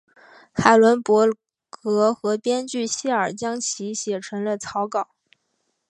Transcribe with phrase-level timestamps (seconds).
[0.51, 1.27] 海伦伯
[1.69, 5.09] 格和编剧希尔将其写成了草稿。